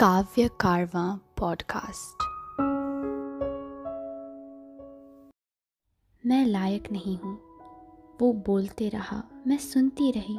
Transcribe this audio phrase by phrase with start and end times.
[0.00, 2.22] काव्य कारवा पॉडकास्ट
[6.26, 7.38] मैं लायक नहीं हूँ।
[8.20, 10.38] वो बोलते रहा, मैं सुनती रही।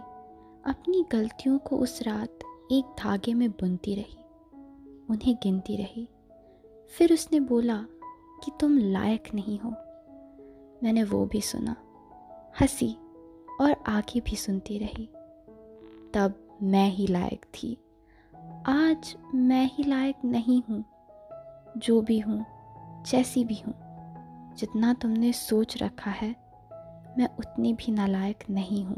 [0.66, 2.40] अपनी गलतियों को उस रात
[2.72, 4.18] एक धागे में बुनती रही।
[5.10, 6.10] उन्हें गिनती रही।
[6.98, 7.86] फिर उसने बोला
[8.44, 9.70] कि तुम लायक नहीं हो।
[10.84, 11.76] मैंने वो भी सुना,
[12.62, 12.98] हँसी
[13.62, 15.10] और आगे भी सुनती रही।
[16.14, 17.78] तब मैं ही लायक थी।
[18.70, 20.84] आज मैं ही लायक नहीं हूँ,
[21.78, 22.46] जो भी हूँ,
[23.06, 23.74] जैसी भी हूँ।
[24.56, 26.30] जितना तुमने सोच रखा है,
[27.18, 28.98] मैं उतनी भी नालायक नहीं हूँ।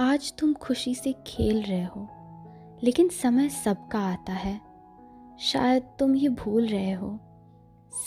[0.00, 2.08] आज तुम खुशी से खेल रहे हो,
[2.82, 4.60] लेकिन समय सबका आता है।
[5.40, 7.18] शायद तुम ये भूल रहे हो,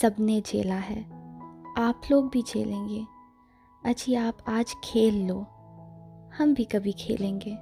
[0.00, 1.00] सबने झेला है,
[1.78, 3.04] आप लोग भी झेलेंगे।
[3.84, 5.40] अच्छी, आप आज खेल लो,
[6.38, 7.58] हम भी कभी खेलेंगे।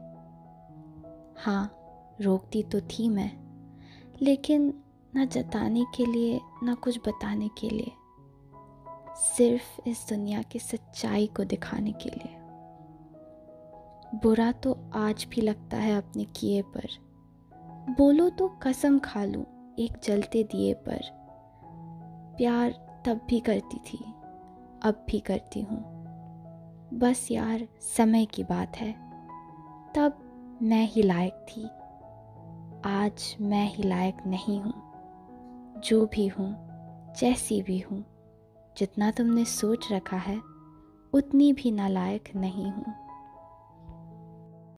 [1.40, 1.74] हाँ
[2.20, 3.30] रोकती तो थी मैं,
[4.22, 4.82] लेकिन
[5.14, 7.92] ना जताने के लिए, ना कुछ बताने के लिए,
[9.16, 12.34] सिर्फ़ इस दुनिया की सच्चाई को दिखाने के लिए।
[14.14, 16.88] बुरा तो आज भी लगता है अपने किए पर।
[17.98, 21.00] बोलो तो कसम खा लूँ एक जलते दिए पर।
[22.36, 22.70] प्यार
[23.06, 23.98] तब भी करती थी,
[24.82, 25.98] अब भी करती हूँ।
[26.94, 28.92] बस यार, समय की बात है।
[29.94, 30.24] तब
[30.62, 31.68] मैं ही लायक थी।
[32.88, 34.72] आज मैं ही लायक नहीं हूँ।
[35.84, 36.56] जो भी हूँ,
[37.20, 38.04] जैसी भी हूँ,
[38.78, 40.40] जितना तुमने सोच रखा है,
[41.12, 43.07] उतनी भी नालायक नहीं हूँ।